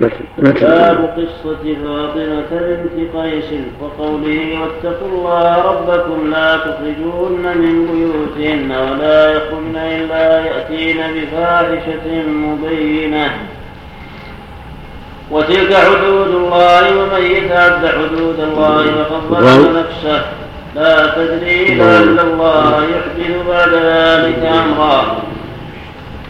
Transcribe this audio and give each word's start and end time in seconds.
باب 0.00 1.14
قصة 1.16 1.64
فاطمة 1.84 2.50
بنت 2.50 3.16
قيس 3.16 3.50
وقوله 3.80 4.60
واتقوا 4.60 5.08
الله 5.08 5.56
ربكم 5.56 6.30
لا 6.30 6.56
تخرجوهن 6.56 7.44
من 7.62 7.74
بيوتهن 7.86 8.70
ولا 8.72 9.32
يخرجن 9.32 9.76
إلا 9.76 10.40
يأتين 10.46 10.96
بفاحشة 10.96 12.28
مبينة. 12.28 13.30
وتلك 15.30 15.74
حدود 15.74 16.28
الله 16.28 16.98
ومن 16.98 17.22
يتعد 17.22 17.86
حدود 17.86 18.40
الله 18.40 18.84
فقد 19.10 19.40
ظلم 19.44 19.78
نفسه. 19.78 20.22
لا 20.76 21.06
تدري 21.16 21.74
لعل 21.74 22.20
الله 22.20 22.84
يحدث 22.84 23.46
بعد 23.48 23.72
ذلك 23.74 24.52
أمرا. 24.64 25.22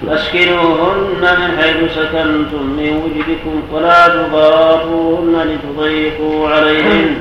أسكنوهن 0.08 1.20
من 1.20 1.58
حيث 1.60 1.92
سكنتم 1.94 2.62
من 2.78 3.02
وجدكم 3.04 3.62
ولا 3.72 4.08
تضاروهن 4.08 5.34
لتضيقوا 5.48 6.48
عليهن. 6.48 7.18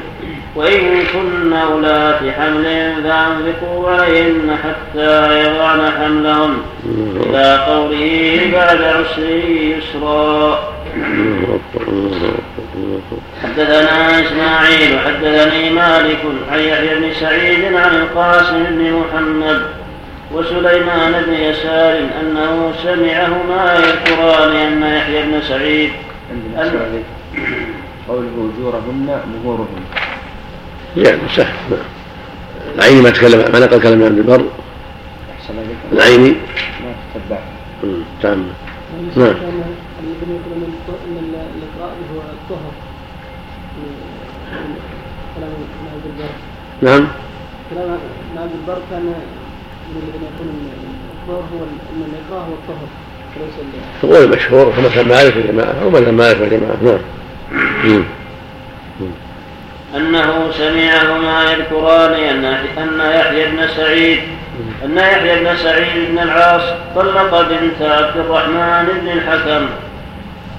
وإن 0.55 1.03
كن 1.13 1.53
أولات 1.53 2.19
حمل 2.37 2.93
فأنفقوا 3.03 3.89
عليهن 3.89 4.57
حتى 4.63 5.41
يضعن 5.43 5.91
حملهن 5.91 6.57
إلى 7.25 7.65
قوله 7.67 8.49
بعد 8.53 8.81
عسر 8.81 9.29
يسرا. 9.77 10.59
حدثنا 13.43 14.19
إسماعيل 14.19 14.99
حدثني 14.99 15.69
مالك 15.69 16.19
عن 16.51 16.59
يحيى 16.59 16.95
بن 16.95 17.13
سعيد 17.13 17.73
عن 17.73 17.95
القاسم 17.95 18.63
بن 18.63 18.93
محمد 18.93 19.61
وسليمان 20.31 21.23
بن 21.25 21.33
يسار 21.33 21.99
أنه 22.21 22.73
سمعهما 22.83 23.73
يذكران 23.73 24.55
أن 24.55 24.83
يحيى 24.97 25.21
بن 25.21 25.41
سعيد 25.41 25.91
قوله 28.07 28.51
أجورهن 28.57 29.21
مهورهن 29.43 29.83
يعني 30.97 31.19
سهل. 31.35 31.77
العيني 32.75 33.01
ما 33.01 33.09
تكلم 33.09 33.51
ما 33.53 33.59
نقل 33.59 33.81
كلام 33.81 34.03
ابن 34.03 34.17
البر. 34.17 34.45
العيني 35.93 36.29
ما 36.29 36.91
تتبع. 37.13 37.39
تام 38.21 38.47
نعم. 39.15 39.33
نعم. 46.81 47.07
كلام 47.69 47.99
ابن 48.37 48.49
البر 48.61 48.81
كان 48.91 49.13
يكون 49.95 50.69
الظهر 51.21 51.43
هو 51.53 51.65
الاكراه 52.05 52.45
هو 52.45 52.53
الطهر 52.53 52.87
وليس 54.03 54.19
هو 54.19 54.23
المشهور 54.23 54.63
هو 54.63 54.81
مثل 54.81 55.09
مالك 55.09 55.35
والجماعه 55.35 55.75
هو 55.83 55.89
مثل 55.89 56.11
مالك 56.11 56.41
والجماعه 56.41 56.77
نعم 56.83 58.03
أنه 59.95 60.51
سمعهما 60.51 61.51
يذكران 61.51 62.13
أن 62.13 62.45
أن 62.77 63.11
يحيى 63.19 63.45
بن 63.45 63.67
سعيد 63.75 64.19
أن 64.85 64.97
يحيى 64.97 65.43
بن 65.43 65.57
سعيد 65.57 66.09
بن 66.11 66.19
العاص 66.19 66.61
طلق 66.95 67.41
بنت 67.49 67.81
عبد 67.81 68.17
الرحمن 68.17 68.87
بن 69.01 69.09
الحكم 69.09 69.65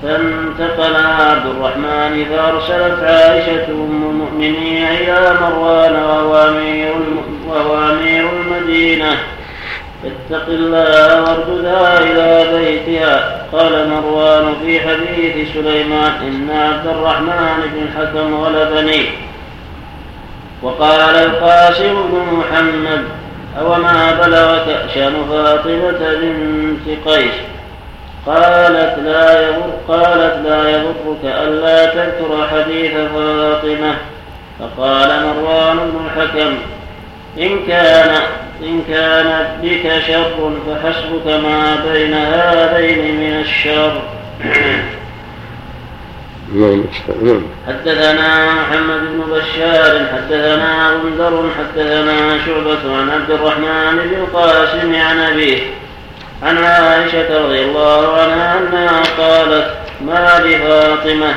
فانتقل 0.02 0.96
عبد 0.96 1.46
الرحمن 1.46 2.24
فأرسلت 2.24 3.04
عائشة 3.04 3.66
أم 3.68 4.10
المؤمنين 4.10 4.84
إلى 4.86 5.36
مروان 5.40 5.94
وهو 5.94 6.48
أمير 6.48 6.94
وهو 7.48 7.90
أمير 7.92 8.28
المدينة 8.30 9.16
اتق 10.30 10.48
الله 10.48 11.22
وارددها 11.22 11.98
إلى 11.98 12.58
بيتها. 12.58 13.46
قال 13.52 13.88
مروان 13.88 14.54
في 14.62 14.80
حديث 14.80 15.54
سليمان 15.54 16.12
إن 16.22 16.50
عبد 16.50 16.86
الرحمن 16.86 17.70
بن 17.74 17.82
الحكم 17.82 18.34
غلبني 18.34 19.06
وقال 20.62 21.16
القاسم 21.16 21.94
بن 21.94 22.32
محمد 22.32 23.04
أوما 23.60 24.12
بلغك 24.22 24.86
شأن 24.94 25.14
فاطمة 25.30 26.14
بنت 26.20 27.08
قيس؟ 27.08 27.34
قالت 28.26 28.98
لا 29.04 29.48
يضر 29.48 29.70
قالت 29.88 30.46
لا 30.46 30.70
يضرك 30.70 31.24
ألا 31.24 31.86
تذكر 31.86 32.48
حديث 32.50 32.92
فاطمة. 32.92 33.94
فقال 34.60 35.08
مروان 35.08 35.76
بن 35.76 36.06
الحكم 36.06 36.54
إن 37.38 37.66
كان 37.68 38.22
إن 38.62 38.82
كانت 38.88 39.48
بك 39.62 40.02
شر 40.06 40.52
فحسبك 40.66 41.26
ما 41.26 41.76
بين 41.92 42.14
هذين 42.14 43.20
من 43.20 43.40
الشر. 43.40 44.02
نعم 46.54 46.84
حدثنا 47.66 48.52
محمد 48.54 49.00
بن 49.00 49.20
بشار 49.32 50.06
حدثنا 50.12 50.90
غندر 50.90 51.50
حدثنا 51.58 52.38
شعبة 52.46 52.96
عن 52.96 53.10
عبد 53.10 53.30
الرحمن 53.30 53.98
بن 53.98 54.14
القاسم 54.20 54.94
عن 54.94 55.18
أبيه 55.18 55.58
عن 56.42 56.56
عائشة 56.64 57.44
رضي 57.44 57.62
الله 57.62 58.12
عنها 58.12 58.58
أنها 58.58 59.02
قالت 59.18 59.70
ما 60.06 60.40
لفاطمة 60.44 61.34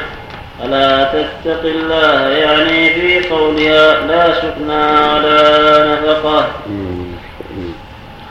ألا 0.66 1.04
تتق 1.04 1.64
الله؟ 1.64 2.30
يعني 2.30 2.90
في 2.90 3.30
قولها 3.30 4.08
لا 4.08 4.34
سكنى 4.34 4.86
ولا 5.14 5.96
نفقة. 5.96 6.48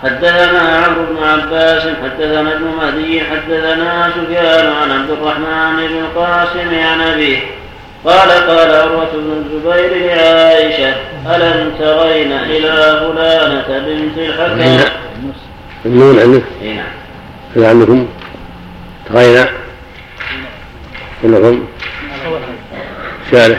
حدثنا 0.02 0.60
عمرو 0.60 1.06
بن 1.06 1.24
عباس 1.24 1.82
حدثنا 2.02 2.52
ابن 2.52 2.64
مهدي 2.64 3.20
حدثنا 3.20 4.10
سفيان 4.16 4.72
عن 4.72 4.90
عبد 4.90 5.10
الرحمن 5.10 5.76
بن 5.88 5.98
القاسم 5.98 6.74
عن 6.74 7.00
أبيه. 7.00 7.38
قال 8.04 8.30
قال 8.30 8.70
عروة 8.74 9.12
بن 9.12 9.44
الزبير 9.44 10.06
لعائشة 10.06 10.94
ألم 11.26 11.72
ترين 11.78 12.32
إلى 12.32 13.00
فلانة 13.00 13.78
بنت 13.86 14.18
الحكم؟ 14.18 14.90
النون 15.86 16.19
عندك؟ 16.19 16.42
اي 16.62 16.74
نعم. 16.74 16.86
هل 17.56 17.64
عندكم 17.64 18.08
تغير 19.08 19.52
كلكم 21.22 21.66
شارح 23.30 23.58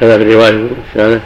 كذا 0.00 0.18
في 0.18 0.22
الرواية 0.22 0.68
شارح. 0.94 1.20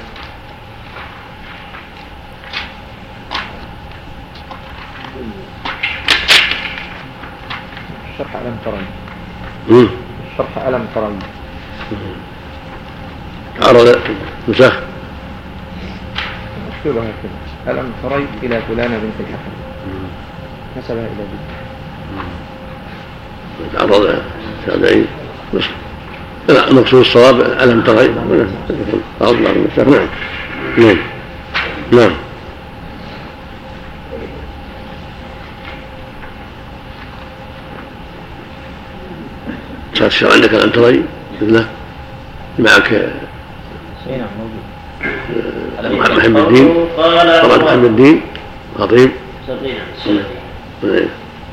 الشرح 9.70 10.58
ألم 10.68 10.86
ترن 10.94 11.18
عرض 13.62 13.98
نسخ 14.48 14.72
مكتوبة 16.68 17.00
هكذا 17.00 17.70
ألم 17.80 17.92
تري 18.02 18.26
إلى 18.42 18.60
فلانة 18.68 18.98
بنت 18.98 19.20
الحكم 19.20 19.52
نسبها 20.78 20.98
إلى 21.06 21.08
بنت. 21.18 21.56
تعرض 23.78 24.20
التابعين 24.66 25.06
لا. 26.48 26.68
المقصود 26.70 27.00
الصواب 27.00 27.40
ألم 27.40 27.80
تري 27.82 28.08
نعم. 28.08 28.46
نعم. 30.78 30.96
نعم. 31.92 32.10
صار 39.98 40.32
عندك 40.32 40.54
ألم 40.54 40.70
تري 40.70 41.04
لا 41.40 41.64
معك. 42.58 42.92
نعم 44.06 44.32
موجود. 44.38 44.64
محمد 45.92 46.36
الدين. 46.36 46.66
طبعا 46.96 47.56
محمد 47.56 47.84
الدين. 47.84 48.20
خطيب 48.78 49.10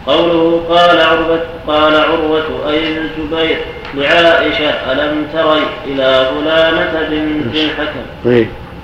قوله 0.08 0.64
قال 0.70 1.02
عروة 1.02 1.44
قال 1.68 1.96
عروة 1.96 2.70
أي 2.70 2.98
الزبير؟ 2.98 3.58
لعائشة 3.96 4.70
ألم 4.92 5.28
تري 5.34 5.64
إلى 5.88 6.30
فلانة 6.32 6.94
بنت 7.10 7.56
الحكم؟ 7.56 8.04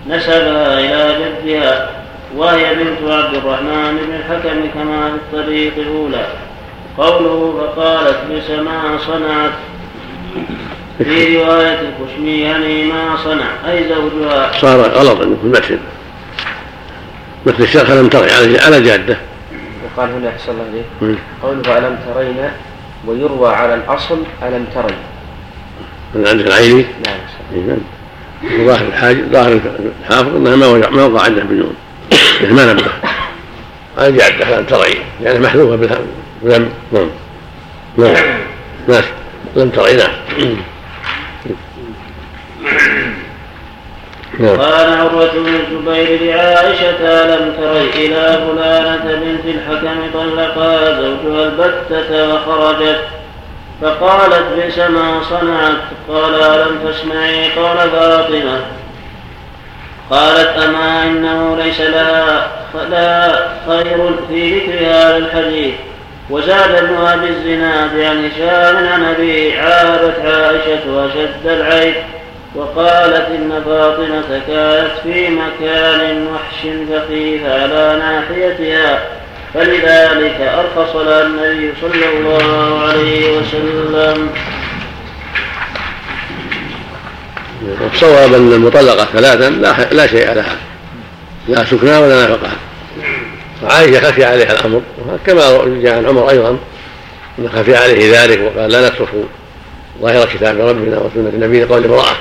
نسبها 0.10 0.80
إلى 0.80 1.16
جدها 1.20 1.90
وهي 2.36 2.76
بنت 2.76 3.12
عبد 3.12 3.36
الرحمن 3.36 3.98
بن 3.98 4.12
الحكم 4.16 4.58
كما 4.74 5.12
في 5.12 5.38
الطريق 5.38 5.74
الأولى. 5.78 6.26
قوله 7.00 7.54
فقالت 7.60 8.18
بس 8.32 8.50
ما 8.60 8.98
صنعت. 9.08 9.52
في 11.04 11.38
رواية 11.38 11.80
الخشمي 11.80 12.40
يعني 12.40 12.84
ما 12.84 13.18
صنع. 13.24 13.72
أي 13.72 13.86
زوجها؟ 13.90 14.52
صار 14.52 14.82
غلط 14.82 15.22
أنه 15.22 15.38
في 15.42 15.44
المتن 15.44 15.80
مثل 17.46 17.64
الشرخ 17.64 17.90
ألم 17.90 18.08
تري 18.08 18.60
على 18.60 18.82
جادة. 18.82 19.18
وقال 19.84 20.10
هنا 20.10 20.30
أحسن 20.30 20.52
الله 20.52 20.84
إليه 21.02 21.18
قوله 21.44 21.78
ألم 21.78 21.98
ترين؟ 22.14 22.52
ويروى 23.08 23.50
على 23.50 23.76
الأصل 23.76 24.18
ألم 24.44 24.66
تري 24.76 24.96
من 26.16 26.28
عندك 26.28 26.48
العيني؟ 26.48 26.86
نعم. 27.06 27.78
ظاهر 28.66 28.88
الحاج 28.88 29.18
ظاهر 29.32 29.60
الحافظ 30.02 30.36
إنها 30.36 30.56
ما 30.56 30.68
وقع 30.68 30.90
ما 30.90 31.06
وقع 31.06 31.24
عنده 31.24 31.44
بدون. 31.44 31.76
ما 32.52 32.74
نبه. 32.74 32.92
على 33.98 34.12
جادة 34.12 34.58
ألم 34.58 34.66
تري 34.66 34.98
يعني 35.24 35.40
محذوفة 35.40 35.76
بالهم. 35.76 36.19
نعم 36.44 36.70
نعم. 37.98 38.16
ماشي 38.88 39.08
لم 39.56 39.70
تري 39.70 39.94
نعم. 39.98 40.12
نعم. 44.40 44.58
قال 44.58 44.94
عروة 44.94 45.32
بن 45.32 45.48
الزبير 45.48 46.24
لعائشة 46.24 47.00
ألم 47.00 47.54
تري 47.54 48.06
إلى 48.06 48.40
فلانة 48.48 49.16
بنت 49.16 49.46
الحكم 49.46 50.00
طلقها 50.14 51.02
زوجها 51.02 51.46
البتة 51.46 52.34
وخرجت؟ 52.34 53.02
فقالت 53.82 54.46
بئس 54.56 54.78
ما 54.78 55.22
صنعت. 55.30 55.82
قال 56.10 56.44
ألم 56.44 56.92
تسمعي 56.92 57.52
قول 57.52 57.78
فاطمة؟ 57.78 58.60
قالت 60.10 60.58
أما 60.58 61.04
إنه 61.04 61.58
ليس 61.64 61.82
لها 61.82 62.48
خير 63.68 64.12
في 64.30 64.60
ذكر 64.60 64.86
هذا 64.86 65.18
الحديث. 65.18 65.74
وزاد 66.30 66.76
ابن 66.76 66.96
أبي 66.96 67.30
الزناد 67.30 68.00
عن 68.00 68.26
هشام 68.26 68.88
عن 68.88 69.04
أبي 69.04 69.58
عابت 69.58 70.20
عائشة 70.26 71.06
أشد 71.06 71.48
العيب 71.48 71.96
وقالت 72.56 73.28
إن 73.36 73.62
فاطمة 73.66 74.42
كانت 74.48 74.92
في 75.04 75.30
مكان 75.30 76.28
وحش 76.28 76.62
فخيف 76.62 77.46
على 77.46 78.00
ناحيتها 78.00 79.00
فلذلك 79.54 80.42
أرخص 80.42 80.96
لها 80.96 81.24
النبي 81.24 81.74
صلى 81.82 82.06
الله 82.10 82.80
عليه 82.80 83.38
وسلم. 83.38 84.30
والصواب 87.82 88.34
أن 88.34 88.54
المطلقة 88.54 89.06
ثلاثا 89.06 89.50
لا, 89.50 89.76
لا 89.92 90.08
شيء 90.08 90.34
لها 90.34 90.56
لا 91.48 91.66
سكنى 91.66 91.98
ولا 91.98 92.24
نفقة 92.24 92.50
وعائشة 93.64 94.00
خفي 94.00 94.26
عليها 94.26 94.52
الأمر 94.52 94.82
كما 95.26 95.80
جاء 95.82 95.98
عن 95.98 96.06
عمر 96.06 96.30
أيضا 96.30 96.58
أن 97.40 97.50
خفي 97.50 97.76
عليه 97.76 98.22
ذلك 98.22 98.40
وقال 98.42 98.72
لا 98.72 98.90
نترك 98.90 99.10
ظاهر 100.02 100.26
كتاب 100.26 100.60
ربنا 100.60 100.98
وسنة 100.98 101.30
النبي 101.30 101.64
قول 101.64 101.86
امرأة 101.86 102.16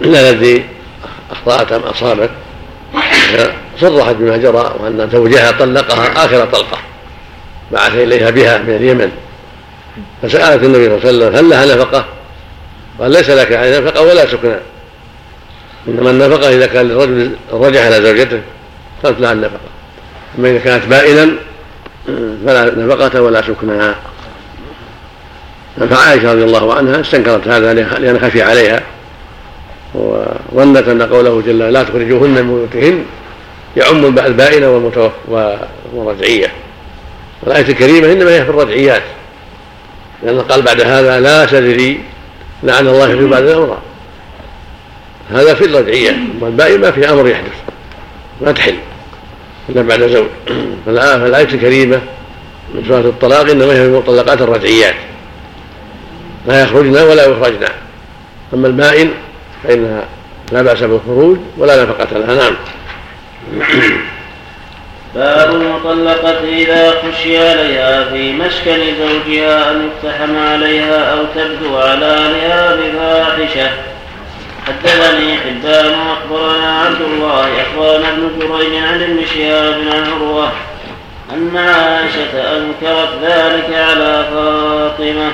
إلا 0.00 0.30
الذي 0.30 0.64
أخطأت 1.30 1.72
أم 1.72 1.80
أصابت 1.80 2.30
صرحت 3.80 4.14
بما 4.14 4.36
جرى 4.36 4.74
وأن 4.80 5.08
زوجها 5.12 5.50
طلقها 5.50 6.24
آخر 6.24 6.44
طلقة 6.44 6.78
بعث 7.72 7.94
إليها 7.94 8.30
بها 8.30 8.58
من 8.58 8.76
اليمن 8.76 9.12
فسألت 10.22 10.64
النبي 10.64 11.00
صلى 11.00 11.10
الله 11.10 11.26
عليه 11.26 11.36
وسلم 11.36 11.36
هل 11.36 11.50
لها 11.50 11.76
نفقة؟ 11.76 12.04
قال 13.00 13.10
ليس 13.10 13.30
لك 13.30 13.52
عليه 13.52 13.78
نفقة 13.78 14.02
ولا 14.02 14.26
سكنى 14.26 14.56
إنما 15.88 16.10
النفقة 16.10 16.48
إذا 16.48 16.66
كان 16.66 16.90
الرجل 16.90 17.30
رجع 17.52 17.88
إلى 17.88 18.02
زوجته 18.02 18.40
كانت 19.02 19.20
لها 19.20 19.32
النفقة 19.32 19.75
أما 20.38 20.50
إذا 20.50 20.58
كانت 20.58 20.86
بائنا 20.86 21.28
فلا 22.46 22.74
نفقة 22.76 23.22
ولا 23.22 23.42
سكنى 23.42 23.94
فعائشة 25.90 26.32
رضي 26.32 26.44
الله 26.44 26.74
عنها 26.74 27.00
استنكرت 27.00 27.48
هذا 27.48 27.74
لأن 27.74 28.18
خفي 28.18 28.42
عليها. 28.42 28.82
وظنت 29.94 30.88
أن 30.88 31.02
قوله 31.02 31.42
جل 31.46 31.58
لا 31.58 31.82
تخرجوهن 31.82 32.30
من 32.30 32.66
بيوتهن 32.72 33.04
يعم 33.76 34.04
البائنة 34.18 34.92
والرجعية. 35.92 36.52
والآية 37.42 37.68
الكريمة 37.68 38.12
إنما 38.12 38.30
هي 38.30 38.44
في 38.44 38.50
الرجعيات. 38.50 39.02
لأن 40.22 40.40
قال 40.40 40.62
بعد 40.62 40.80
هذا 40.80 41.20
لا 41.20 41.44
تدري 41.44 42.00
لعن 42.62 42.86
الله 42.86 43.06
في 43.06 43.26
بعد 43.26 43.42
الأمر. 43.42 43.78
هذا 45.30 45.54
في 45.54 45.64
الرجعية. 45.64 46.16
والبائن 46.40 46.80
ما 46.80 46.90
في 46.90 47.10
أمر 47.10 47.28
يحدث. 47.28 47.54
ما 48.40 48.52
تحل. 48.52 48.74
إلا 49.68 49.82
بعد 49.82 50.02
زوج. 50.02 50.26
فالآية 50.86 51.54
الكريمة 51.54 52.00
من 52.74 52.84
سورة 52.88 53.00
الطلاق 53.00 53.50
إنما 53.50 53.72
هي 53.72 53.84
المطلقات 53.84 54.42
الرجعيات. 54.42 54.94
لا 56.46 56.62
يخرجن 56.62 56.96
ولا 56.96 57.26
يخرجن 57.26 57.66
أما 58.54 58.66
البائن 58.66 59.10
فإنها 59.64 60.04
لا 60.52 60.62
بأس 60.62 60.82
بالخروج 60.82 61.36
ولا 61.58 61.82
نفقة 61.82 62.18
لها. 62.18 62.34
نعم. 62.34 62.54
باب 65.14 65.54
المطلقة 65.54 66.44
إذا 66.48 66.90
خشي 66.90 67.38
عليها 67.38 68.04
في 68.04 68.32
مسكن 68.32 68.78
زوجها 68.98 69.70
أن 69.70 69.88
يقتحم 69.88 70.36
عليها 70.38 71.12
أو 71.12 71.18
تبدو 71.34 71.76
على 71.76 72.16
لها 72.32 72.76
بفاحشة 72.76 73.70
حدثني 74.66 75.36
حبان 75.36 75.94
أخبرنا 75.94 76.80
عبد 76.80 77.00
الله 77.00 77.48
أخبرنا 77.62 78.08
ابن 78.08 78.30
جريج 78.38 78.82
عن 78.82 79.02
ابن 79.02 79.18
شهاب 79.34 79.74
عن 79.74 80.12
عروة 80.12 80.52
أن 81.32 81.56
عائشة 81.56 82.56
أنكرت 82.56 83.08
ذلك 83.22 83.74
على 83.74 84.24
فاطمة. 84.32 85.30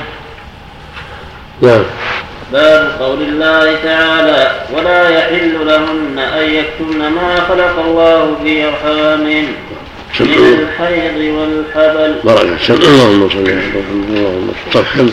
نعم. 1.62 1.82
باب 2.52 2.96
قول 3.00 3.22
الله 3.22 3.76
تعالى 3.84 4.50
ولا 4.72 5.08
يحل 5.08 5.66
لهن 5.66 6.18
أن 6.18 6.50
يكتمن 6.50 6.98
ما 6.98 7.40
خلق 7.48 7.84
الله 7.84 8.36
في 8.42 8.64
أرحامهن 8.64 9.46
من 10.20 10.68
الحيض 10.68 11.34
والحبل. 11.34 12.14
بركة 12.24 12.56
سم 12.66 12.74
اللهم 12.74 13.28
صل 13.28 13.38
على 13.38 13.56
محمد 13.56 14.16
اللهم 14.16 14.52
صل 14.72 15.10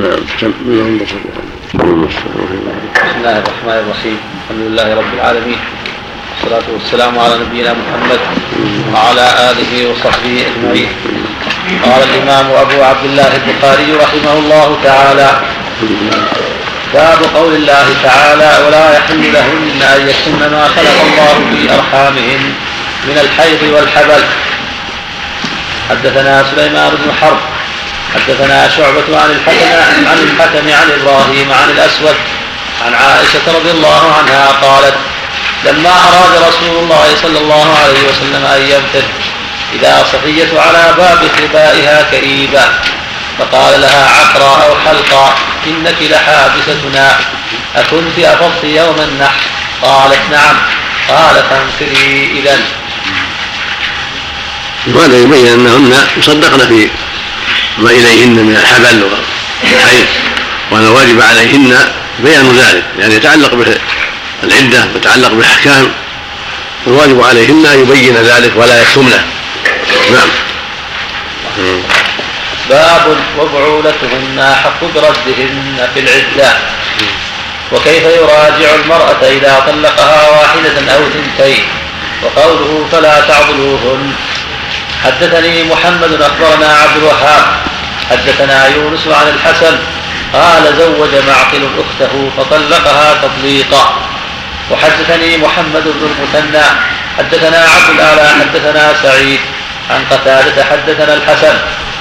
نعم. 0.00 0.10
بسم 0.26 0.52
الله 3.16 3.38
الرحمن 3.38 3.78
الرحيم. 3.86 4.18
الحمد 4.42 4.62
لله 4.66 4.94
رب 4.94 5.12
العالمين. 5.14 5.60
والصلاة 6.30 6.66
والسلام 6.74 7.18
على 7.18 7.34
نبينا 7.38 7.72
محمد 7.72 8.20
وعلى 8.94 9.26
آله 9.50 9.72
وصحبه 9.90 10.46
أجمعين. 10.50 10.88
قال 11.84 12.02
الإمام 12.02 12.46
أبو 12.50 12.82
عبد 12.82 13.04
الله 13.04 13.30
البخاري 13.36 13.88
رحمه 14.02 14.32
الله 14.38 14.78
تعالى 14.84 15.30
باب 16.94 17.18
قول 17.34 17.54
الله 17.54 17.86
تعالى 18.02 18.50
ولا 18.66 18.96
يحل 18.96 19.32
لهن 19.32 19.82
أن 19.94 20.08
يكتمن 20.08 20.50
ما 20.50 20.68
خلق 20.68 20.98
الله 21.06 21.34
في 21.50 21.74
أرحامهن 21.74 22.42
من 23.08 23.18
الحيض 23.18 23.62
والحبل. 23.74 24.22
حدثنا 25.90 26.44
سليمان 26.50 26.90
بن 26.90 27.12
حرب 27.20 27.53
حدثنا 28.14 28.68
شعبة 28.68 29.20
عن 29.20 29.30
الحكم 29.30 30.08
عن 30.08 30.18
الحكم 30.18 30.68
عن 30.68 31.00
إبراهيم 31.00 31.52
عن 31.52 31.70
الأسود 31.70 32.16
عن 32.86 32.94
عائشة 32.94 33.58
رضي 33.58 33.70
الله 33.70 34.14
عنها 34.14 34.46
قالت 34.46 34.94
لما 35.64 35.90
أراد 35.90 36.48
رسول 36.48 36.78
الله 36.82 37.06
صلى 37.22 37.38
الله 37.38 37.76
عليه 37.84 38.08
وسلم 38.08 38.46
أن 38.46 38.60
يمتد 38.62 39.08
إذا 39.72 40.06
صفية 40.12 40.60
على 40.60 40.94
باب 40.96 41.28
خبائها 41.38 42.02
كئيبة 42.10 42.60
فقال 43.38 43.80
لها 43.80 44.08
عقرا 44.20 44.64
أو 44.64 44.76
حلقا 44.86 45.34
إنك 45.66 45.96
لحابستنا 46.00 47.16
أكنت 47.76 48.18
أفضت 48.18 48.64
يوم 48.64 48.96
النحر؟ 49.00 49.40
قالت 49.82 50.20
نعم. 50.30 50.56
قال 51.08 51.42
فانفري 51.50 52.30
إذا 52.38 52.58
وهذا 54.86 55.18
يبين 55.18 55.46
أنهن 55.46 55.94
يصدقن 56.16 56.58
في 56.68 56.88
إليهن 57.78 58.30
من 58.30 58.56
الحبل 58.56 59.02
والحيض 59.02 60.06
وأن 60.70 60.82
الواجب 60.82 61.20
عليهن 61.20 61.78
بيان 62.18 62.56
ذلك 62.56 62.84
يعني 62.98 63.14
يتعلق 63.14 63.54
بالعدة 64.42 64.88
ويتعلق 64.94 65.32
بالأحكام. 65.32 65.92
الواجب 66.86 67.22
عليهن 67.22 67.66
أن 67.66 67.80
يبين 67.80 68.16
ذلك 68.16 68.52
ولا 68.56 68.82
يكتمنه. 68.82 69.24
نعم. 70.12 70.28
باب 72.70 73.16
وبعولتهن 73.38 74.38
أحق 74.38 74.84
بردهن 74.94 75.88
في 75.94 76.00
العدة. 76.00 76.56
وكيف 77.72 78.02
يراجع 78.04 78.74
المرأة 78.84 79.22
إذا 79.22 79.64
طلقها 79.66 80.30
واحدة 80.30 80.94
أو 80.94 81.00
ثنتين؟ 81.10 81.64
وقوله 82.22 82.86
فلا 82.92 83.20
تعضلوهن. 83.20 84.12
حدثني 85.04 85.64
محمد 85.64 86.22
أخبرنا 86.22 86.66
عبد 86.66 86.96
الوهاب. 86.96 87.44
حدثنا 88.10 88.66
يونس 88.66 89.06
عن 89.06 89.28
الحسن. 89.28 89.78
قال 90.32 90.76
زوج 90.78 91.10
معقل 91.28 91.68
أخته 91.78 92.30
فطلقها 92.36 93.14
تطليقا. 93.14 93.94
وحدثني 94.70 95.36
محمد 95.36 95.82
بن 95.84 96.08
المثنى. 96.10 96.64
حدثنا 97.18 97.58
عبد 97.58 97.90
الأعلى 97.94 98.28
حدثنا 98.28 98.94
سعيد. 99.02 99.40
عن 99.90 100.04
قتادة 100.10 100.64
حدثنا 100.64 101.14
الحسن. 101.14 101.56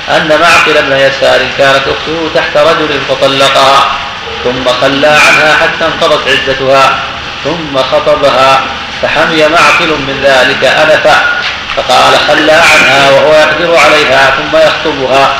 أن 0.10 0.40
معقل 0.42 0.82
بن 0.82 0.98
يسار 0.98 1.40
كانت 1.58 1.84
أخته 1.88 2.30
تحت 2.36 2.58
رجل 2.58 3.02
فطلقها. 3.10 3.98
ثم 4.44 4.70
خلى 4.82 5.08
عنها 5.08 5.58
حتى 5.62 5.86
انقضت 5.86 6.28
عدتها. 6.28 7.00
ثم 7.44 7.78
خطبها. 7.78 8.62
فحمي 9.02 9.48
معقل 9.48 9.88
من 9.88 10.20
ذلك 10.24 10.64
أنفا. 10.66 11.44
فقال 11.76 12.20
خلى 12.28 12.52
عنها 12.52 13.12
وهو 13.12 13.34
يقدر 13.34 13.78
عليها 13.78 14.34
ثم 14.38 14.58
يخطبها 14.58 15.38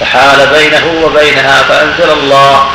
فحال 0.00 0.46
بينه 0.46 1.04
وبينها 1.04 1.62
فأنزل 1.62 2.10
الله 2.10 2.66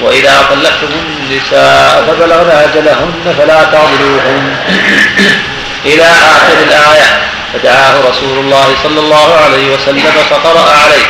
وإذا 0.00 0.46
طلقتم 0.50 0.88
النساء 0.92 2.04
فبلغن 2.06 2.50
أجلهن 2.50 3.34
فلا 3.38 3.64
تعضلوهن. 3.64 4.56
إلى 5.84 6.04
آخر 6.04 6.52
الآية 6.66 7.20
فدعاه 7.54 7.94
رسول 8.10 8.38
الله 8.38 8.66
صلى 8.82 9.00
الله 9.00 9.34
عليه 9.44 9.74
وسلم 9.74 10.12
فقرأ 10.30 10.70
عليه 10.84 11.06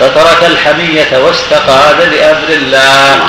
فترك 0.00 0.44
الحمية 0.46 1.18
واستقاد 1.18 2.00
لأمر 2.00 2.48
الله. 2.48 3.20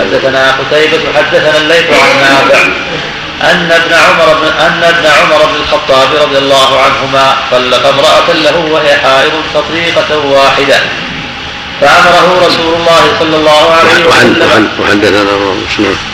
حدثنا 0.00 0.50
قتيبة 0.50 1.00
حدثنا 1.16 1.56
الليث 1.56 1.86
عن 1.90 2.20
نافع 2.20 2.58
أن 3.42 3.72
ابن 3.72 3.94
عمر 3.94 4.34
بن 4.40 4.46
أن 4.46 4.84
ابن 4.84 5.06
عمر 5.06 5.44
بن 5.46 5.54
الخطاب 5.54 6.08
رضي 6.22 6.38
الله 6.38 6.80
عنهما 6.80 7.36
طلق 7.50 7.86
امرأة 7.86 8.32
له 8.32 8.56
وهي 8.56 8.96
حائض 8.96 9.32
تطليقة 9.54 10.18
واحدة. 10.18 10.80
فأمره 11.80 12.46
رسول 12.46 12.74
الله 12.74 13.02
صلى 13.18 13.36
الله 13.36 13.72
عليه 13.72 14.06
وسلم 14.06 14.68
وحدثنا 14.80 15.36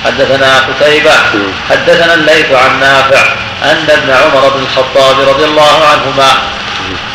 حدثنا 0.05 0.59
قتيبة. 0.59 1.13
حدثنا 1.71 2.15
الليث 2.15 2.53
عن 2.53 2.81
نافع. 2.81 3.23
أن 3.63 3.87
ابن 3.91 4.11
عمر 4.11 4.49
بن 4.49 4.63
الخطاب 4.63 5.29
رضي 5.29 5.45
الله 5.45 5.85
عنهما 5.93 6.31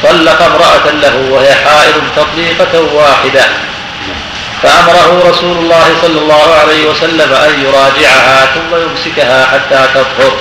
طلق 0.04 0.42
امرأة 0.42 0.92
له 0.92 1.16
وهي 1.32 1.56
حائض 1.56 2.04
تطليقة 2.16 2.82
واحدة. 2.94 3.46
فأمره 4.64 5.30
رسول 5.30 5.58
الله 5.58 5.86
صلى 6.02 6.20
الله 6.20 6.54
عليه 6.62 6.90
وسلم 6.90 7.34
أن 7.34 7.66
يراجعها 7.66 8.46
ثم 8.46 8.76
يمسكها 8.76 9.46
حتى 9.46 9.88
تطهر 9.94 10.38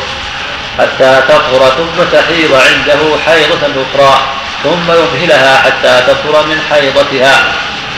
حتى 0.78 1.22
تطهر 1.28 1.70
ثم 1.70 2.18
تحيض 2.18 2.54
عنده 2.54 3.18
حيضة 3.26 3.84
أخرى 3.84 4.20
ثم 4.64 4.92
يمهلها 4.92 5.56
حتى 5.56 6.02
تطهر 6.06 6.46
من 6.46 6.60
حيضتها. 6.70 7.44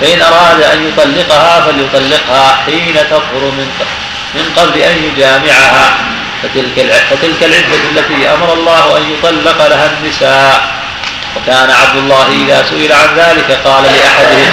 فإن 0.00 0.22
أراد 0.22 0.62
أن 0.62 0.88
يطلقها 0.88 1.60
فليطلقها 1.60 2.56
حين 2.66 2.94
تطهر 3.10 3.42
من 3.58 3.68
من 4.34 4.52
قبل 4.56 4.78
أن 4.80 5.04
يجامعها. 5.04 5.94
فتلك 6.42 6.92
فتلك 7.10 7.42
العدة 7.42 7.82
التي 7.90 8.30
أمر 8.34 8.52
الله 8.52 8.96
أن 8.96 9.12
يطلق 9.12 9.66
لها 9.66 9.90
النساء. 9.98 10.77
وكان 11.36 11.70
عبد 11.70 11.96
الله 11.96 12.26
إذا 12.46 12.66
سئل 12.70 12.92
عن 12.92 13.08
ذلك 13.16 13.58
قال 13.64 13.82
لأحدهم 13.82 14.52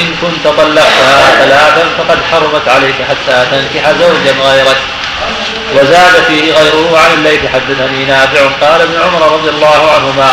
إن 0.00 0.14
كنت 0.22 0.44
طلقتها 0.44 1.44
ثلاثا 1.44 1.84
فقد 1.98 2.18
حرمت 2.32 2.68
عليك 2.68 2.96
حتى 3.08 3.46
تنكح 3.50 3.90
زوجا 3.90 4.32
غيرك. 4.32 4.76
وزاد 5.74 6.22
فيه 6.28 6.52
غيره 6.52 6.98
عن 6.98 7.12
الليث 7.18 7.40
حدثني 7.54 8.04
نافع. 8.04 8.40
قال 8.66 8.80
ابن 8.80 9.00
عمر 9.04 9.32
رضي 9.32 9.48
الله 9.48 9.92
عنهما 9.92 10.30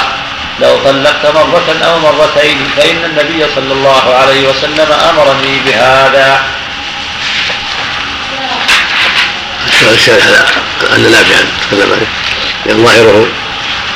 لو 0.60 0.78
طلقت 0.78 1.26
مرة 1.26 1.76
أو 1.84 2.00
مرتين 2.00 2.68
فإن 2.78 3.06
النبي 3.06 3.46
صلى 3.56 3.74
الله 3.74 4.16
عليه 4.16 4.50
وسلم 4.50 4.92
أمرني 5.10 5.60
بهذا. 5.66 6.44
الشارح 9.94 10.26
أن 10.96 11.12
نافعا 11.12 11.46
تكلم 11.62 12.08
لأن 12.66 12.86
ظاهره 12.86 13.28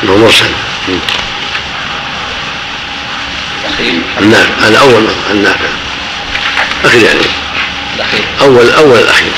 أنه 0.04 0.18
مرسل. 0.18 0.52
النافع 4.20 4.68
هذا 4.68 4.80
أول 4.80 5.08
النافع. 5.32 5.70
أخير 6.86 7.04
يعني. 7.04 7.20
الأخير. 7.96 8.24
أول 8.42 8.72
أول 8.72 8.98
الأخير. 9.00 9.32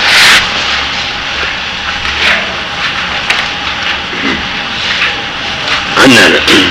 عن 5.98 6.12
نافع. 6.12 6.70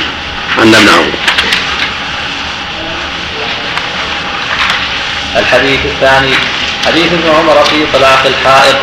عن 0.58 0.70
ابن 0.70 1.12
الحديث 5.36 5.80
الثاني. 5.84 6.34
حديث 6.86 7.12
ابن 7.12 7.30
عمر 7.38 7.64
في 7.64 7.86
طلاق 7.92 8.26
الحائض. 8.26 8.76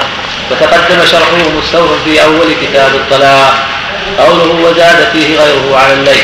وتقدم 0.52 1.06
شرحه 1.06 1.50
مستوفى 1.58 1.94
في 2.06 2.24
أول 2.24 2.48
كتاب 2.62 2.96
الطلاق. 2.96 3.68
قوله 4.20 4.44
وزاد 4.44 5.10
فيه 5.14 5.40
غيره 5.40 5.78
على 5.78 5.94
الليل. 5.94 6.24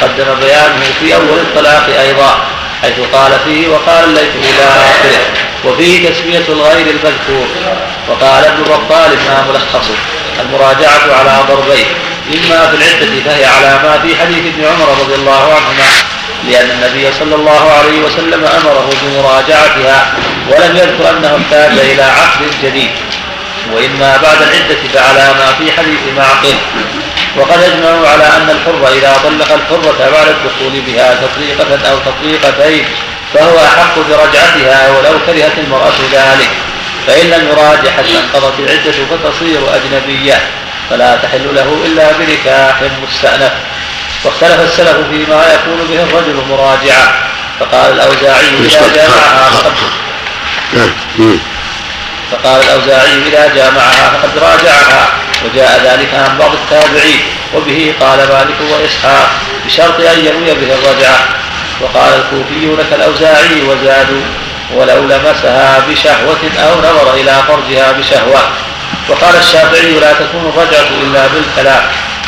تقدم 0.00 0.40
بيانه 0.40 0.84
في 1.00 1.14
أول 1.14 1.38
الطلاق 1.38 1.86
أيضا 2.00 2.38
حيث 2.82 2.98
قال 3.12 3.32
فيه 3.44 3.68
وقال 3.68 4.04
الليث 4.04 4.30
إلى 4.36 4.64
آخره 4.64 5.20
وفيه 5.64 6.08
تسمية 6.10 6.44
الغير 6.48 6.86
المذكور 6.86 7.46
وقال 8.08 8.44
ابن 8.44 8.62
بطال 8.62 9.10
ما 9.10 9.44
ملخصه 9.48 9.94
المراجعة 10.40 11.18
على 11.18 11.44
ضربين 11.48 11.86
إما 12.28 12.70
في 12.70 12.76
العدة 12.76 13.22
فهي 13.24 13.44
على 13.44 13.78
ما 13.82 13.98
في 14.02 14.16
حديث 14.16 14.38
ابن 14.38 14.64
عمر 14.64 14.88
رضي 15.00 15.14
الله 15.14 15.44
عنهما 15.54 15.90
لأن 16.48 16.70
النبي 16.70 17.12
صلى 17.18 17.34
الله 17.34 17.72
عليه 17.72 17.98
وسلم 18.06 18.44
أمره 18.44 18.90
بمراجعتها 19.02 20.12
ولم 20.48 20.76
يذكر 20.76 21.10
أنه 21.10 21.38
احتاج 21.44 21.78
إلى 21.78 22.02
عقد 22.02 22.50
جديد 22.62 22.90
وإما 23.72 24.16
بعد 24.22 24.42
العدة 24.42 24.78
فعلى 24.94 25.34
ما 25.38 25.52
في 25.58 25.72
حديث 25.72 26.00
معقل. 26.16 26.54
وقد 27.36 27.62
اجمعوا 27.62 28.08
على 28.08 28.24
أن 28.24 28.50
الحر 28.50 28.88
إذا 28.92 29.16
طلق 29.24 29.52
الحرة 29.52 30.10
بعد 30.10 30.28
الدخول 30.28 30.80
بها 30.86 31.14
تطليقة 31.14 31.90
أو 31.90 31.98
تطليقتين 31.98 32.84
فهو 33.34 33.58
أحق 33.58 33.98
برجعتها 33.98 34.90
ولو 34.90 35.18
كرهت 35.26 35.58
المرأة 35.58 35.92
ذلك. 36.12 36.48
فإن 37.06 37.26
لم 37.26 37.48
يراجع 37.48 37.90
حتى 37.90 38.18
انقضت 38.18 38.58
العدة 38.58 38.92
فتصير 38.92 39.60
أجنبية 39.74 40.40
فلا 40.90 41.16
تحل 41.16 41.54
له 41.54 41.82
إلا 41.86 42.12
بنكاح 42.12 42.82
مستأنف. 43.02 43.52
واختلف 44.24 44.60
السلف 44.60 44.96
فيما 45.10 45.44
يكون 45.54 45.86
به 45.90 46.02
الرجل 46.02 46.42
مراجعة. 46.50 47.14
فقال 47.60 47.92
الأوزاعي 47.92 48.48
إذا 48.60 48.92
جامعها 48.94 49.50
فقد 49.50 49.72
فقال 52.32 52.62
الأوزاعي 52.62 53.14
إذا 53.28 53.54
جامعها 53.54 54.10
فقد 54.10 54.38
راجعها. 54.38 55.08
وجاء 55.44 55.80
ذلك 55.84 56.14
عن 56.14 56.38
بعض 56.38 56.50
التابعين 56.52 57.20
وبه 57.54 57.94
قال 58.00 58.18
مالك 58.18 58.60
وإسحاق 58.70 59.30
بشرط 59.66 60.00
أن 60.00 60.24
يروي 60.24 60.54
به 60.54 60.74
الرجعة. 60.74 61.18
وقال 61.80 62.12
الكوفيون 62.14 62.78
كالأوزاعي 62.90 63.62
وزادوا 63.62 64.22
ولو 64.74 65.00
لمسها 65.04 65.84
بشهوة 65.88 66.42
أو 66.58 66.78
نظر 66.78 67.14
إلى 67.14 67.34
فرجها 67.48 67.92
بشهوة. 67.92 68.40
وقال 69.08 69.36
الشافعي 69.36 70.00
لا 70.00 70.12
تكون 70.12 70.52
الرجعة 70.54 70.88
إلا 71.02 71.26
بالكلام 71.26 71.82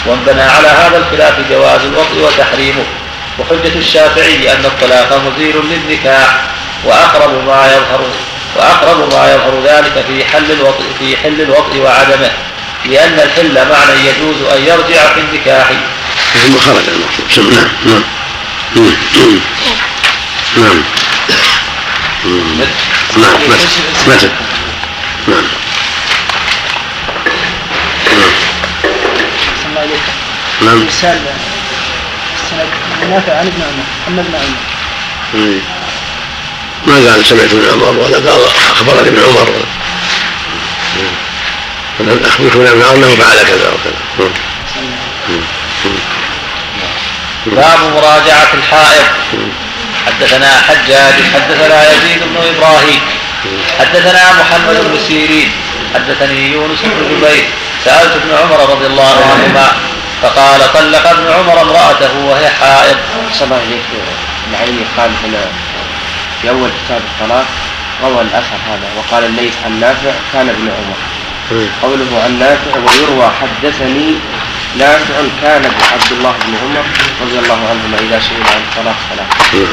وانبنى 0.07 0.43
على 0.43 0.69
هذا 0.69 0.99
الخلاف 0.99 1.35
جواز 1.51 1.81
الوطء 1.81 2.17
وتحريمه. 2.25 2.85
وحجة 3.39 3.79
الشافعي 3.79 4.53
أن 4.53 4.65
الطلاق 4.65 5.21
مزيل 5.27 5.57
للنكاح 5.57 6.41
وأقرب 6.85 7.45
ما 7.47 7.67
يظهر 7.67 8.01
وأقرب 8.57 8.99
ما 9.13 9.35
يظهر 9.35 9.63
ذلك 9.65 10.05
في 10.09 10.25
حل 10.25 10.53
الوطء 10.53 10.85
في 10.99 11.17
حل 11.17 11.41
الوطء 11.41 11.79
وعدمه. 11.79 12.31
لأن 12.85 13.21
الحل 13.21 13.55
معنى 13.55 14.09
يجوز 14.09 14.43
أن 14.57 14.63
يرجع 14.63 15.15
في 15.15 15.21
النكاح. 15.21 15.71
ثم 16.35 16.59
خرج 16.59 16.85
المقصود. 16.89 17.55
نعم 17.55 17.69
نعم 17.85 18.03
نعم. 18.77 18.93
نعم. 20.57 20.83
نعم. 23.17 23.33
نعم. 25.29 25.45
نعم 30.61 30.87
مثال 30.87 31.21
السند 32.37 32.69
نافع 33.11 33.39
عن 33.39 33.47
ابن 33.47 33.63
عمر 33.63 33.85
محمد 34.07 34.25
بن 34.31 34.35
عمر 34.35 35.61
ما 36.87 36.95
قال 36.95 37.27
سمعت 37.27 37.53
ابن 37.53 37.69
عمر؟ 37.73 37.99
ولا 37.99 38.17
قال 38.17 38.41
أخبرني 38.73 39.09
ابن 39.09 39.19
عمر. 39.19 39.49
ابن 42.01 42.83
عمر 42.83 42.95
انه 42.95 43.17
فعل 43.17 43.39
كذا 43.47 43.69
وكذا 43.75 44.31
باب 47.47 47.81
مراجعة 47.95 48.55
الحائض. 48.55 49.07
حدثنا 50.07 50.51
حجاج 50.69 51.15
حدثنا 51.35 51.93
يزيد 51.93 52.19
بن 52.23 52.37
إبراهيم 52.37 53.01
حدثنا 53.79 54.33
محمد 54.33 54.77
بن 54.85 54.99
سيرين 55.09 55.51
حدثني 55.95 56.53
يونس 56.53 56.81
بن 56.83 57.17
جبير 57.17 57.45
سألت 57.85 58.13
ابن 58.13 58.35
عمر 58.43 58.71
رضي 58.71 58.87
الله 58.87 59.17
عنهما 59.33 59.73
فقال 60.23 60.73
طلق 60.73 61.09
ابن 61.09 61.33
عمر 61.33 61.63
امرأته 61.63 62.19
وهي 62.19 62.49
حائض. 62.49 62.97
صلى 63.33 63.45
الله 63.45 63.57
عليه 63.57 63.67
وسلم 63.67 64.61
علي 64.61 64.85
قال 64.97 65.11
هنا 65.25 65.45
في 66.43 66.51
أول 66.51 66.71
كتاب 66.85 67.01
الطلاق 67.01 67.47
روى 68.03 68.21
الأثر 68.23 68.57
هذا 68.69 68.89
وقال 68.97 69.25
الليث 69.25 69.53
عن 69.65 69.81
نافع 69.81 70.13
كان 70.33 70.49
ابن 70.49 70.69
عمر. 70.69 70.97
قوله 71.83 72.23
عن 72.25 72.39
نافع 72.39 72.73
ويروى 72.87 73.31
حدثني 73.41 74.15
نافع 74.79 75.15
كان 75.43 75.65
عبد 75.93 76.13
الله 76.13 76.35
بن 76.47 76.55
عمر 76.63 76.85
رضي 77.23 77.39
الله 77.39 77.61
عنهما 77.71 77.97
إذا 78.01 78.21
سئل 78.21 78.43
عن 78.55 78.63
الطلاق 78.69 78.97
ثلاثة 79.11 79.67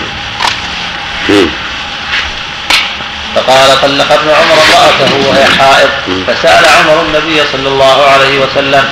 فقال 3.36 3.82
طلق 3.82 4.12
ابن 4.12 4.30
عمر 4.30 4.58
امرأته 4.66 5.30
وهي 5.30 5.46
حائض 5.60 5.90
فسأل 6.28 6.66
عمر 6.66 7.02
النبي 7.02 7.42
صلى 7.52 7.68
الله 7.68 8.06
عليه 8.06 8.40
وسلم 8.40 8.84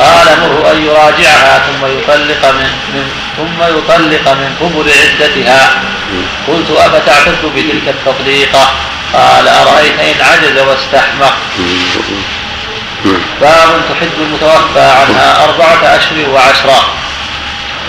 قال 0.00 0.26
مره 0.40 0.72
أن 0.72 0.82
يراجعها 0.86 1.58
ثم 1.66 1.86
يطلق 1.86 2.50
من, 2.50 2.70
من 2.94 3.04
ثم 3.36 3.62
يطلق 3.78 4.28
من 4.32 4.50
قبل 4.60 4.90
عدتها. 4.90 5.82
قلت 6.48 6.70
أفتعتد 6.70 7.42
بتلك 7.56 7.88
التطليقة 7.88 8.70
قال 9.14 9.48
أرأيت 9.48 10.00
إن 10.00 10.20
عجز 10.20 10.58
واستحمق. 10.58 11.36
باب 13.40 13.82
تحد 13.90 14.08
المتوفى 14.20 14.80
عنها 14.80 15.44
أربعة 15.44 15.96
أشهر 15.96 16.30
وعشرا 16.30 16.84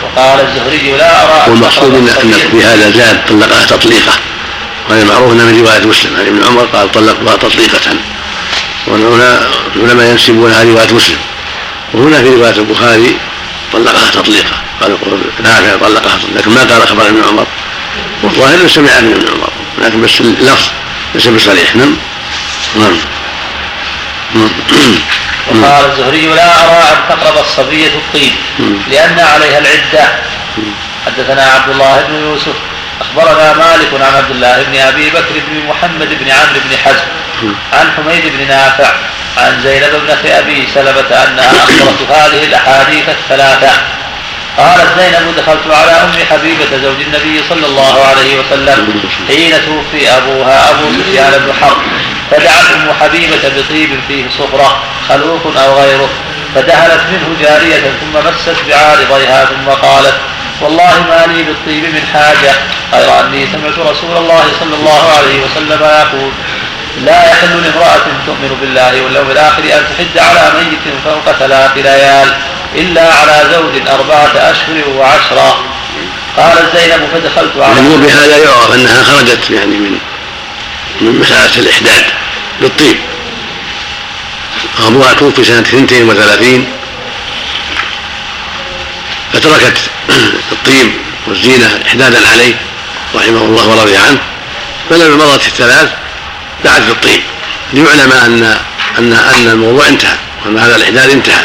وقال 0.03 0.39
الزهري 0.39 0.97
لا 0.97 1.23
أرى 1.23 1.51
والمقصود 1.51 1.93
أن 1.95 2.33
في 2.51 2.65
هذا 2.65 2.91
زاد 2.91 3.25
طلقها 3.29 3.65
تطليقة. 3.65 4.11
وهذا 4.89 5.03
معروف 5.03 5.33
من 5.33 5.65
رواية 5.65 5.85
مسلم. 5.85 6.15
عن 6.15 6.27
ابن 6.27 6.47
عمر 6.47 6.65
قال 6.73 6.91
طلقها 6.91 7.35
تطليقة. 7.35 7.95
وهنا 8.87 9.41
العلماء 9.75 10.07
ينسبونها 10.07 10.63
رواية 10.63 10.93
مسلم. 10.93 11.17
وهنا 11.93 12.21
في 12.21 12.29
رواية 12.29 12.57
البخاري 12.57 13.17
طلقها 13.73 14.11
تطليقة. 14.11 14.61
قال 14.81 14.97
نافع 15.43 15.87
طلقها 15.87 16.19
لكن 16.35 16.51
ما 16.51 16.61
قال 16.61 16.87
خبر 16.87 17.07
ابن 17.07 17.23
عمر. 17.29 17.45
والظاهر 18.23 18.67
سمع 18.67 18.99
من 18.99 19.13
ابن 19.13 19.27
عمر. 19.33 19.49
لكن 19.77 20.01
بس 20.01 20.21
اللفظ. 20.21 20.69
ليس 21.15 21.27
بصريح 21.27 21.75
نعم. 21.75 21.97
نعم. 22.75 22.97
وقال 25.47 25.91
الزهري 25.91 26.27
لا 26.27 26.63
أرى 26.65 26.83
أن 26.91 26.97
تقرب 27.09 27.37
الصبية 27.37 27.87
الطيب 27.87 28.31
لأن 28.91 29.19
عليها 29.19 29.59
العدة. 29.59 30.07
حدثنا 31.05 31.43
عبد 31.43 31.69
الله 31.69 32.05
بن 32.07 32.15
يوسف 32.15 32.55
أخبرنا 33.01 33.53
مالك 33.53 33.89
عن 33.93 34.15
عبد 34.15 34.31
الله 34.31 34.63
بن 34.63 34.77
أبي 34.77 35.09
بكر 35.09 35.33
بن 35.47 35.67
محمد 35.69 36.07
بن 36.09 36.31
عمرو 36.31 36.59
بن 36.69 36.77
حزم 36.77 37.07
عن 37.73 37.91
حميد 37.97 38.23
بن 38.37 38.47
نافع 38.47 38.93
عن 39.37 39.61
زينب 39.63 39.95
ابنة 39.95 40.37
أبي 40.39 40.67
سلمة 40.75 41.09
أنها 41.27 41.51
أخبرت 41.63 42.11
هذه 42.11 42.43
الأحاديث 42.43 43.09
الثلاثة. 43.09 43.71
قالت 44.57 44.99
زينب 44.99 45.35
دخلت 45.37 45.67
على 45.71 45.91
أم 45.91 46.11
حبيبة 46.31 46.77
زوج 46.83 47.01
النبي 47.01 47.43
صلى 47.49 47.65
الله 47.65 48.05
عليه 48.05 48.39
وسلم. 48.39 49.03
حين 49.27 49.51
توفي 49.51 50.09
أبوها 50.17 50.69
أبو 50.69 50.83
سفيان 50.99 51.31
بن 51.31 51.53
حرب 51.61 51.77
فدعت 52.31 52.71
أم 52.75 52.93
حبيبة 53.01 53.49
بطيب 53.57 53.99
فيه 54.07 54.23
صفره 54.29 54.83
خلوق 55.09 55.53
أو 55.57 55.79
غيره 55.81 56.09
فدهلت 56.55 57.01
منه 57.11 57.37
جارية 57.41 57.79
ثم 58.01 58.29
مست 58.29 58.57
بعارضيها 58.69 59.45
ثم 59.45 59.69
قالت 59.69 60.15
والله 60.61 61.03
ما 61.09 61.33
لي 61.33 61.43
بالطيب 61.43 61.83
من 61.83 62.03
حاجة. 62.13 62.51
غير 62.93 63.19
أني 63.19 63.47
سمعت 63.53 63.79
رسول 63.79 64.17
الله 64.17 64.43
صلى 64.59 64.75
الله 64.75 65.03
عليه 65.17 65.41
وسلم 65.43 65.81
يقول 65.83 66.31
لا 67.05 67.29
يحل 67.31 67.63
لامرأة 67.63 68.05
تؤمن 68.25 68.57
بالله 68.61 69.01
واليوم 69.03 69.31
الآخر 69.31 69.63
أن 69.63 69.83
تحد 69.89 70.27
على 70.27 70.51
ميت 70.59 70.95
فوق 71.05 71.31
ثلاث 71.39 71.71
ليال. 71.77 72.29
إلا 72.75 73.13
على 73.13 73.49
زوج 73.53 73.87
أربعة 73.87 74.51
أشهر 74.51 74.89
وعشرا 74.97 75.57
قالت 76.37 76.77
زينب 76.77 77.01
فدخلت 77.13 77.51
على 77.57 77.75
يعني 77.75 77.97
بهذا 77.97 78.37
يعرف 78.37 78.73
أنها 78.73 79.03
خرجت 79.03 79.49
يعني 79.49 79.75
من 79.75 79.99
من 81.01 81.19
مسألة 81.19 81.57
الإحداد 81.57 82.05
بالطيب. 82.61 82.97
أبوها 84.87 85.13
توفي 85.13 85.43
سنة 85.43 85.59
32 85.59 86.65
فتركت 89.33 89.77
الطيب 90.51 90.91
والزينة 91.27 91.79
إحدادا 91.87 92.29
عليه 92.29 92.55
رحمه 93.15 93.41
الله 93.41 93.67
ورضي 93.67 93.97
عنه. 93.97 94.19
فلما 94.89 95.15
مضت 95.15 95.47
الثلاث 95.47 95.89
دعت 96.63 96.81
بالطيب. 96.81 97.21
ليعلم 97.73 98.11
أن 98.11 98.57
أن 98.97 99.13
أن 99.13 99.47
الموضوع 99.47 99.87
انتهى 99.87 100.17
وأن 100.45 100.57
هذا 100.57 100.75
الإحداد 100.75 101.09
انتهى. 101.09 101.43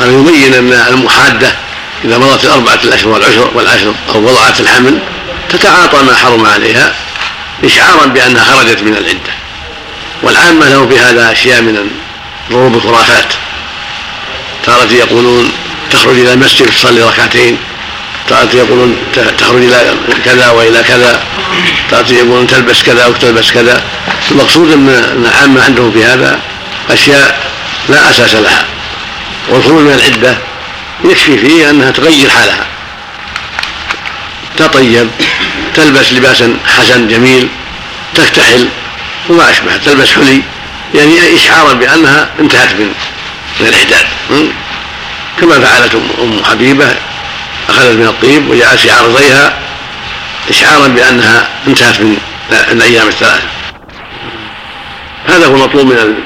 هذا 0.00 0.10
يبين 0.10 0.54
أن 0.54 0.72
المحادة 0.72 1.52
إذا 2.04 2.18
مضت 2.18 2.44
الأربعة 2.44 2.78
الأشهر 2.84 3.08
والعشر 3.08 3.50
والعشر 3.54 3.94
أو 4.14 4.24
وضعت 4.24 4.60
الحمل 4.60 4.98
تتعاطى 5.50 6.02
ما 6.02 6.14
حرم 6.14 6.46
عليها 6.46 6.94
إشعارا 7.64 8.06
بأنها 8.06 8.44
خرجت 8.44 8.82
من 8.82 8.96
العدة. 8.96 9.32
والعامة 10.22 10.68
له 10.68 10.86
في 10.86 10.98
هذا 10.98 11.32
أشياء 11.32 11.62
من 11.62 11.90
ضروب 12.50 12.74
الخرافات. 12.74 13.32
تارة 14.66 14.92
يقولون 14.92 15.52
تخرج 15.90 16.18
إلى 16.18 16.32
المسجد 16.32 16.66
تصلي 16.66 17.02
ركعتين 17.02 17.58
تارة 18.28 18.48
يقولون 18.54 18.96
تخرج 19.38 19.62
إلى 19.62 19.94
كذا 20.24 20.50
وإلى 20.50 20.82
كذا 20.82 21.20
تارة 21.90 22.12
يقولون 22.12 22.46
تلبس 22.46 22.82
كذا 22.82 23.04
أو 23.04 23.12
تلبس 23.12 23.50
كذا. 23.50 23.82
المقصود 24.30 24.72
ان 24.72 24.88
العامة 24.88 25.64
عندهم 25.64 25.92
في 25.92 26.04
هذا 26.04 26.38
أشياء 26.90 27.50
لا 27.88 28.10
أساس 28.10 28.34
لها. 28.34 28.66
والخروج 29.48 29.82
من 29.82 29.92
العدة 29.92 30.38
يكفي 31.04 31.38
فيه 31.38 31.70
أنها 31.70 31.90
تغير 31.90 32.30
حالها. 32.30 32.66
تطيب 34.56 35.10
تلبس 35.74 36.12
لباسا 36.12 36.56
حسن 36.66 37.08
جميل 37.08 37.48
تكتحل 38.14 38.68
وما 39.28 39.50
أشبه 39.50 39.76
تلبس 39.76 40.12
حلي. 40.12 40.42
يعني 40.94 41.34
إشعارا 41.34 41.72
بأنها 41.72 42.28
انتهت 42.40 42.72
من 42.72 42.94
من 43.60 43.66
الإحداث 43.66 44.06
كما 45.40 45.60
فعلت 45.60 45.94
أم 45.94 46.44
حبيبة 46.44 46.94
أخذت 47.68 47.96
من 47.96 48.06
الطيب 48.06 48.50
وجعلت 48.50 48.80
في 48.80 48.90
عرضيها 48.90 49.58
إشعارا 50.50 50.88
بأنها 50.88 51.48
انتهت 51.66 52.00
من 52.00 52.16
الأيام 52.50 53.08
الثلاثة. 53.08 53.48
هذا 55.28 55.46
هو 55.46 55.54
المطلوب 55.54 55.86
من 55.86 56.16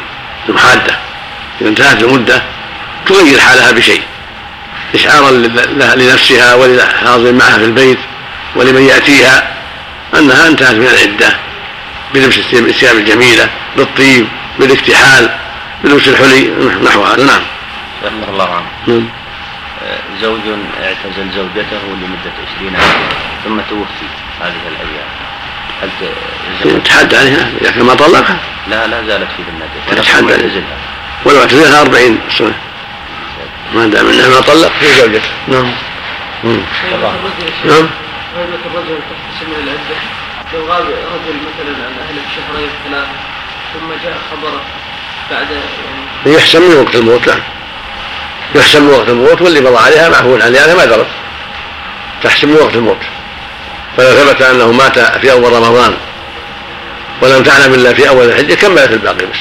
المحادة 0.48 0.96
إذا 1.61 1.68
انتهت 1.68 2.02
المدة 2.02 2.42
تغير 3.07 3.38
حالها 3.38 3.73
بشيء. 3.73 4.03
إشعارا 4.95 5.31
لنفسها 5.97 6.55
وللحاضر 6.55 7.33
معها 7.33 7.59
في 7.59 7.64
البيت 7.64 7.99
ولمن 8.57 8.83
يأتيها 8.83 9.55
أنها 10.14 10.49
انتهت 10.49 10.75
من 10.75 10.87
العدة 10.87 11.37
بلبس 12.14 12.38
الثياب 12.53 12.97
الجميلة 12.97 13.49
بالطيب 13.77 14.29
بالاكتحال 14.59 15.31
بلبس 15.85 16.09
الحلي 16.09 16.51
نحو 16.85 17.03
هذا 17.03 17.25
نعم. 17.25 17.42
رحمه 18.05 18.29
الله 18.29 18.55
عنه. 18.55 18.66
نعم. 18.87 19.09
زوج 20.23 20.40
اعتزل 20.83 21.31
زوجته 21.35 21.83
لمدة 21.87 22.33
عشرين 22.47 22.77
عاما 22.77 23.09
ثم 23.45 23.61
توفي 23.71 24.07
هذه 24.40 24.61
الأيام. 24.69 25.09
هل 26.64 26.83
تحد 26.83 27.14
عليها؟ 27.14 27.51
إذا 27.61 27.71
كان 27.71 27.85
ما 27.85 27.95
طلقها؟ 27.95 28.38
لا 28.69 28.87
لا 28.87 29.07
زالت 29.07 29.29
في 29.37 29.42
ذمته 29.42 30.03
تحد 30.03 30.25
عليها. 30.25 30.62
ولو 31.25 31.40
اعتزلها 31.40 31.81
أربعين 31.81 32.19
سنة. 32.38 32.55
ما 33.74 33.87
دام 33.87 34.09
إنه 34.09 34.29
ما 34.29 34.40
طلق. 34.40 34.72
في 34.81 34.87
زوجته 34.87 35.31
نعم. 35.48 35.72
نعم. 37.64 37.88
غيبة 38.37 38.59
الرجل 38.66 38.98
تحتسب 38.98 39.48
من 39.48 39.62
العدة 39.62 40.00
لو 40.55 40.72
غاب 40.72 40.83
رجل 40.85 41.37
مثلا 41.37 41.87
عن 41.87 41.92
أهله 42.09 42.22
شهرين 42.37 42.70
ثلاثة. 42.85 43.11
ثم 43.74 43.88
جاء 44.05 44.18
خبره 44.31 44.61
بعد 45.31 45.46
يعني 45.50 46.37
يحسن 46.37 46.62
من 46.62 46.76
وقت 46.76 46.94
الموت 46.94 47.29
نعم. 47.29 47.40
يحسن 48.55 48.83
من 48.83 48.90
وقت 48.90 49.09
الموت 49.09 49.42
واللي 49.42 49.61
مضى 49.61 49.79
عليها 49.79 50.09
معفو 50.09 50.35
عنها 50.35 50.74
ما 50.74 50.85
درت. 50.85 51.07
تحسن 52.22 52.48
من 52.48 52.57
وقت 52.57 52.74
الموت. 52.74 53.00
فلو 53.96 54.11
ثبت 54.11 54.42
أنه 54.42 54.72
مات 54.72 54.98
في 54.98 55.33
أول 55.33 55.52
رمضان 55.52 55.96
ولم 57.22 57.42
تعلم 57.42 57.74
إلا 57.74 57.94
في 57.94 58.09
أول 58.09 58.26
الحجة 58.31 58.55
كملت 58.55 58.90
الباقي 58.90 59.26
بس. 59.26 59.38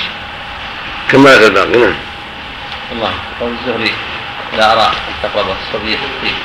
كملت 1.11 1.41
الباقي 1.41 1.77
نعم. 1.77 1.95
الله 2.91 3.11
قول 3.41 3.51
الزهري. 3.61 3.91
لا 4.57 4.73
أرى 4.73 4.87
أن 4.87 5.13
تقرب 5.23 5.45
الصبية 5.67 5.95
الطيب 5.95 6.35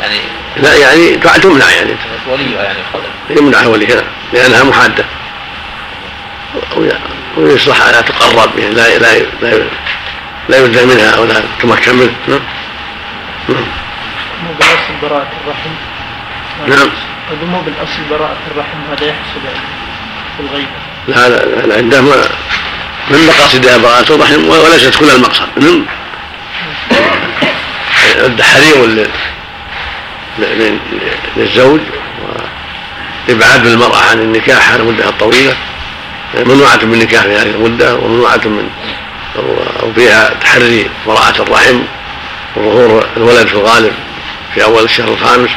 يعني 0.00 0.20
لا 0.56 0.74
يعني 0.74 1.16
تمنع 1.16 1.70
يعني. 1.70 1.96
وليها 2.28 2.62
يعني 2.62 2.78
يمنع 3.30 3.66
وليها 3.66 4.02
لأنها 4.32 4.64
محادة. 4.64 5.04
ويصلح 7.36 7.86
لا 7.86 8.00
تقرب 8.00 8.58
يعني 8.58 8.74
لا 8.74 8.98
لا 8.98 9.18
لا, 9.42 9.64
لا 10.48 10.58
يبدأ 10.58 10.84
منها 10.84 11.10
أو 11.10 11.24
لا 11.24 11.42
تمكن 11.62 11.96
منه 11.96 12.12
نعم. 12.28 12.40
نعم. 13.48 13.64
مو 14.44 14.52
بالأصل 14.58 14.92
براءة 15.02 15.30
الرحم. 15.44 15.70
نعم. 16.66 16.88
مو 17.50 17.60
بالأصل 17.60 18.02
براءة 18.10 18.38
الرحم 18.50 18.78
هذا 18.90 19.06
يحصل 19.06 19.40
في 20.36 20.42
الغيبة. 20.42 20.68
لا 21.08 21.28
لا 21.28 21.66
لا 21.66 21.76
عندما 21.76 22.16
من 23.10 23.26
مقاصدها 23.26 23.78
براءة 23.78 24.14
الرحم 24.14 24.48
وليست 24.48 24.98
كل 24.98 25.10
المقصد. 25.10 25.48
من 28.18 28.24
التحريم 28.24 29.06
للزوج 31.36 31.80
وإبعاد 33.28 33.66
المرأة 33.66 34.10
عن 34.10 34.18
النكاح 34.18 34.72
على 34.72 34.82
المدة 34.82 35.08
الطويلة. 35.08 35.56
ممنوعة 36.34 36.76
من 36.76 36.94
النكاح 36.94 37.22
في 37.22 37.36
هذه 37.36 37.50
المدة 37.50 37.96
وممنوعة 37.96 38.40
من 38.44 38.70
وفيها 39.82 40.34
تحري 40.40 40.90
براءة 41.06 41.42
الرحم 41.42 41.80
وظهور 42.56 43.06
الولد 43.16 43.46
في 43.46 43.54
الغالب 43.54 43.92
في 44.54 44.64
أول 44.64 44.84
الشهر 44.84 45.08
الخامس. 45.08 45.50